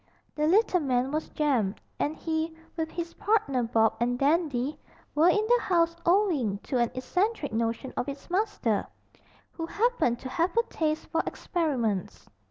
The 0.33 0.47
little 0.47 0.79
man 0.79 1.11
was 1.11 1.29
Jem; 1.29 1.75
and 1.99 2.15
he, 2.17 2.57
with 2.75 2.89
his 2.89 3.13
partner 3.13 3.61
Bob, 3.61 3.97
and 3.99 4.17
Dandy, 4.17 4.79
were 5.13 5.29
in 5.29 5.45
the 5.45 5.59
house 5.61 5.95
owing 6.07 6.57
to 6.63 6.79
an 6.79 6.89
eccentric 6.95 7.53
notion 7.53 7.93
of 7.95 8.09
its 8.09 8.27
master, 8.27 8.87
who 9.51 9.67
happened 9.67 10.17
to 10.21 10.29
have 10.29 10.57
a 10.57 10.63
taste 10.73 11.05
for 11.11 11.21
experiments. 11.27 12.27